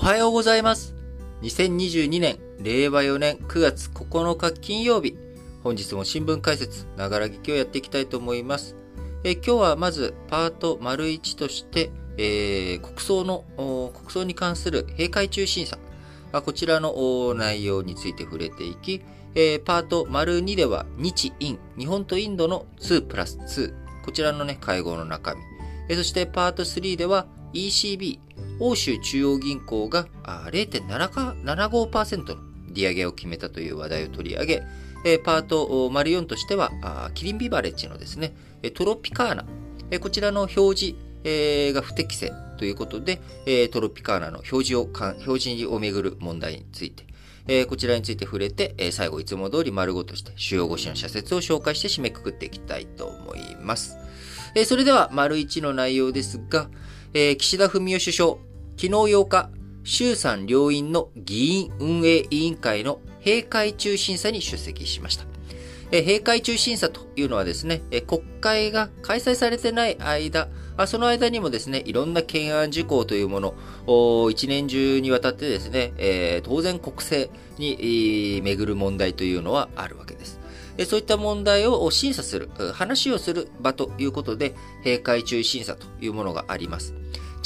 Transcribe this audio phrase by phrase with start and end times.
[0.00, 0.94] はようございます。
[1.42, 5.16] 2022年、令和4年9月9日金曜日。
[5.64, 8.76] 本日も新聞解説、ながら劇をやっていきたいと思います。
[9.24, 13.44] え今日はまず、パート丸1として、えー国葬の、
[13.92, 15.78] 国葬に関する閉会中審査。
[16.30, 19.02] あこちらの内容について触れていき、
[19.34, 23.74] えーパート丸2では、日印、日本とインドの2プラス2。
[24.04, 25.40] こちらのね、会合の中身。
[25.88, 28.20] えそしてパート3では ECB、
[28.60, 34.62] 欧州中央銀行が0.75%の利上げを決めたという話題を取り上げ、
[35.24, 36.70] パートお丸4としては
[37.14, 38.34] キリンビバレッジのですね、
[38.74, 39.44] トロピカーナ、
[40.00, 43.20] こちらの表示、が不適正ということで、
[43.72, 47.06] トロピカーナの表示を、表示をめぐる問題について、
[47.50, 53.96] えこちらについて触れて、え最後いつも通り丸ごとして主要5種の社説を紹介して締めくくっていきたいと思います。
[54.54, 56.68] えそれでは、丸1の内容ですが、
[57.14, 58.36] え岸田文雄首相、
[58.80, 59.50] 昨日8日、
[59.82, 65.24] 衆参両院の議員運営委員会の閉会中審査に出席しました。
[65.90, 70.48] 閉会中審査というのはですね、国会が開催されてない間、
[70.86, 73.54] その間にもですね、いろんな懸案事項というもの
[73.88, 80.38] を一年中にわたってですね、当然国政にえー巡る問題というのはあるわけです。
[80.86, 84.54] そういった問題を審査する、話をする場ということで、
[84.84, 86.94] 閉会中審査というものがあります。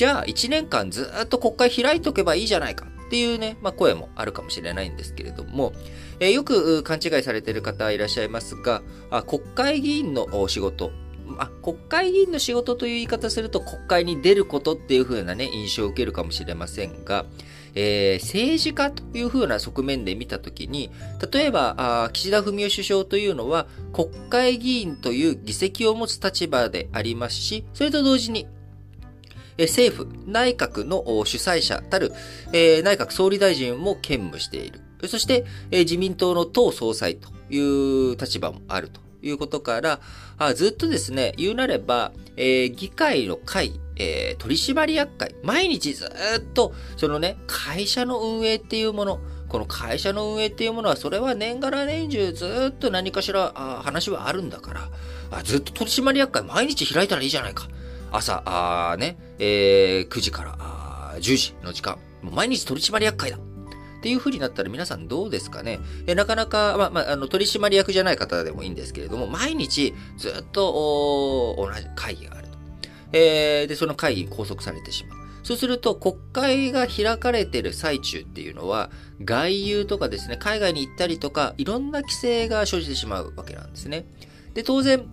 [0.00, 5.74] じゃあ、1年間ずっと国会開いとけばいいじゃないかっていうね、まあ、声もあるかもしれないんですけれども、
[6.20, 10.90] えーよく勘違いされている方いらっしゃいますが、あ国会議員のお仕事、
[11.36, 17.26] あ、国会議員の仕事という言い方すると国会に出ることっていう風なね、印象を受けるかもしれませんが、
[17.74, 20.90] えー政治家という風な側面で見たときに、
[21.30, 28.46] 例えばあ岸田文雄首相というのは国会議員という議席を持つ立場でありますし、それと同時に
[29.62, 32.12] 政府、内閣の主催者たる、
[32.52, 34.80] え内閣総理大臣も兼務している。
[35.08, 40.00] そして、え自民党の党総裁という立場もあるということから、
[40.38, 54.90] あずっとですね、言うなれば、えー議会の会、えー取締役会、毎日ずっと、そのね、会社の運営っていうもの、この会社の運営っていうものは、それは年がら年中ずっと何かしらあ話はあるんだから、
[55.30, 57.68] あずっと取締役会毎日開いたらいいじゃないか。
[58.12, 63.38] 朝、あーね、えー9時からあ10時の時間、もう毎日取締役会だ。
[63.38, 72.58] っていう風になったら皆さんどうですかねえなかなか、まあ、まあ、あの、取締役じゃない方でもいいんですけれども、毎日ずっと、同じ会議があると。
[73.12, 75.18] えーで、その会議に拘束されてしまう。
[75.42, 78.90] そうすると、国会が開かれている最中っていうのは、
[79.22, 84.06] 外遊とかですね、海外に行ったりとか、いろんな規制が生じてしまうわけなんですね。
[84.54, 85.04] で、当然、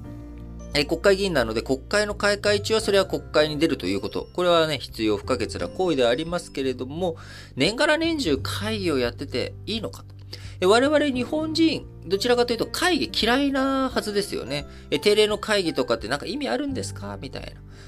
[0.74, 4.28] え国会議員なので、国会の開会中はそれは国会に出るということ。
[4.34, 7.16] これはね、必要不可欠な行為ではありますけれども、
[7.56, 10.68] 年がら年中会議をやってていいのかと。
[10.68, 14.66] 我々日本人、どちらかというと会議嫌いなはずですよね。
[15.02, 17.18] 定例の会議とかってなんか意味あるんですか？
[17.22, 17.42] みたい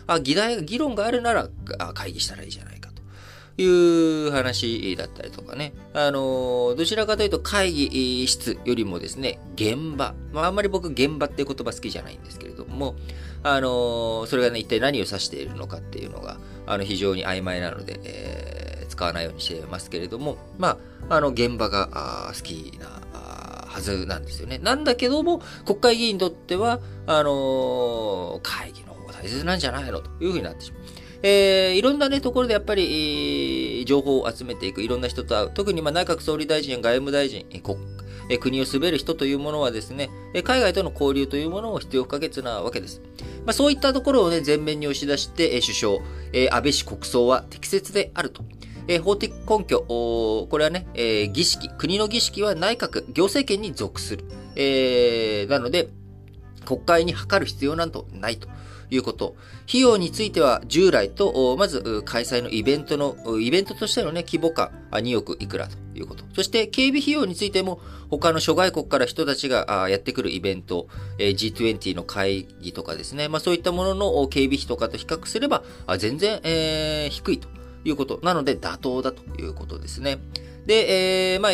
[0.08, 0.14] な。
[0.16, 1.50] あ、議題、議論があるなら
[1.94, 2.79] 会議したらいいじゃない。
[3.62, 5.74] いう話だったりとかね。
[5.94, 10.16] あの、どちらかというと会議室よりもですね、現場。
[10.32, 12.96] まあ、あんまり僕現場っていう言葉好きじゃないんですけれども、
[13.44, 20.78] あの、それがね、一体何を指しているのかっていうのが、あの、非常に曖昧なので、えー使わないようにしていますけれども、ま
[21.10, 24.58] あ、あの、現場が好きなはずなんですよね。
[24.58, 30.02] なんだけども、国会議員にとっては、あの会議の方が大切なんじゃないの？
[30.02, 30.82] というふうになってしまう。
[31.22, 35.52] えーいろんなね、ところでやっぱり、え情報を集めていく、いろんな人と会う。
[35.54, 37.78] 特に、まあ、内閣総理大臣や、外務大臣、えー国
[38.32, 43.02] え国を滑る人というものはですね、えー海外との交流というものも必要不可欠なわけです。
[43.46, 45.94] まあ、そういったところをね、前面に押し出して、えー首相、
[46.32, 48.44] えー安倍氏国葬は適切であると。
[48.88, 54.24] えー法的根拠、これはね、えー儀式、国の儀式は内閣、行政権に属する。
[54.56, 55.90] えーなので、
[56.66, 58.48] 国会に諮る必要なんとないと
[58.92, 59.36] いうこと。
[59.68, 66.24] 費用については従来と、まず開催のイベントの、イベントとしてのね、規模感、2億いくらということ。
[66.34, 70.88] そして警備費用についても、他の諸外国から人たちがやってくるイベント、
[71.18, 75.64] G20 の会議とかですね、まあそういったものの警備費とかと比較すれば、
[75.98, 77.48] 全然、えー低いと
[77.84, 78.20] いうこと。
[78.24, 80.20] なので妥当だということですね。
[80.66, 81.52] で、えーまあ、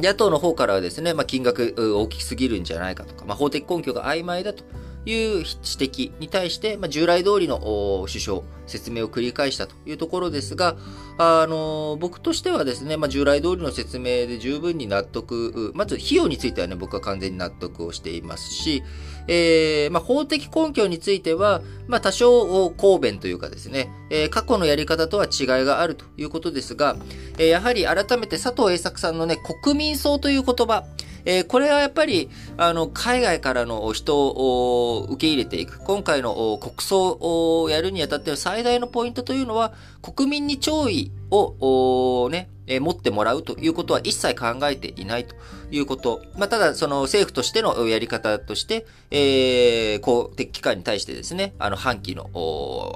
[0.00, 4.64] 野党の方からはですね、まあ、金額大きすぎるんじゃないかとか、まあ、法的根拠が曖昧だと
[5.04, 10.76] いう指摘に対して、まあ、従来通りの首相、説明を繰り返したというところですが、
[11.18, 18.82] あの、僕としてはですね、まあ、従来通りの説明で十分に納得、まず費用についてはね、僕は完全に納得をしていますし、
[19.28, 26.96] えー、まあ、法的根拠については、まあ、多少公弁というかですね、えー、過去のやり方とは違いがあるということですが、
[27.38, 30.84] えー、やはり改めて佐藤栄作さんのね、国民葬という言葉、
[31.24, 32.30] えー、これはやっぱり、
[32.68, 35.80] あの、海外からの人を受け入れていく。
[35.80, 37.18] 今回の国葬
[37.62, 45.34] をやるにあたっての最大のポイントというのは、国民に弔意を、ね、え、持ってもらうということは一切考えていないと
[45.72, 46.22] いうこと。
[46.36, 52.30] まあ、ただ、その政府としてのやり方として、えー、公的機関に対してですね、あの、半旗の、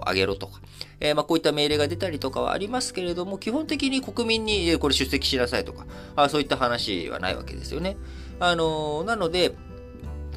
[0.06, 0.60] 上げろとか、
[1.00, 7.96] えー、まあ、こういった命令が出たりとかはありますけれども、基本的に国民にこれ出席しなさいとか、あそういった話はないわけですよね。
[8.41, 9.55] あの、なので、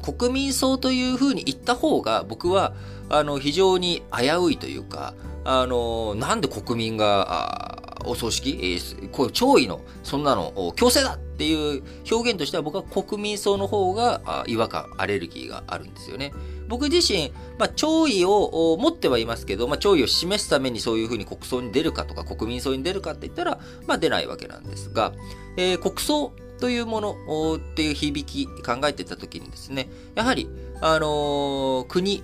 [0.02, 2.74] 国民葬というふうに言った方が、僕は、
[3.08, 5.14] あの、非常に危ういというか、
[5.44, 16.32] あの、なんで国民が、お葬式、えー、こういう弔意の、そんなの、強制だっていう表現としては僕は国民葬の方が違和感、アレルギーがあるんですよね。
[16.68, 25.12] 僕自身、まあ、弔意を持ってはいますけど、まあ、弔意を示すためにそういうふうに国葬に出るかとか、国民葬に出るかって言ったら、まあ、出ないわけなんですが、
[25.56, 30.48] えー、国葬というものっていう響き考えてたときにですね、やはり、
[30.80, 32.22] あのー、国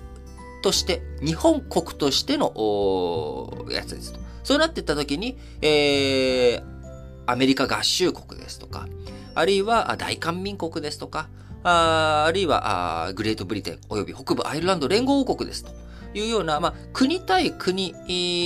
[0.63, 4.19] として、日本国としてのやつですと。
[4.43, 6.63] そうなっていったときに、えー、
[7.25, 8.87] アメリカ合衆国ですとか、
[9.35, 11.29] あるいは大韓民国ですとか、
[11.63, 15.71] ああるいはあグレートブリテン及び北部アイルランド連合王国ですと
[16.13, 17.93] いうような、まあ、国対国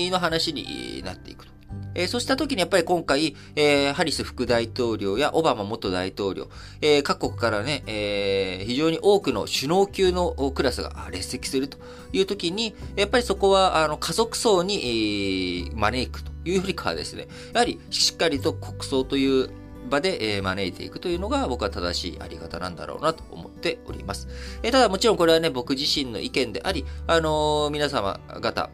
[0.10, 1.51] の話になっていくと。
[1.96, 6.50] えー、そうした時にやっぱり今回、えー、ハリス副大統領やオバマ元大統領、
[6.82, 11.78] えー、各国からね、え、非常に多くの首脳級のクラスが列席すると
[12.14, 19.50] いう時に、やっぱりそこはあの家族層に、え、招くというよりかはですね、やはりしっかりと国葬という
[19.90, 24.28] 場で、え招いていくというのが僕は正しいあり方なんだろうなと思っております。
[24.64, 28.70] えただもちろんこれはね、僕自身の意見であり、あの、皆様方、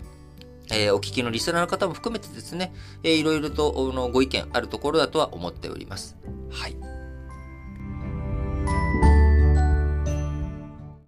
[0.72, 2.74] えー、お聞きのリスナーの方も含めてですね、
[3.04, 6.18] えー、いろいろとのご意見あるところだとは思っております。
[6.52, 6.97] はい。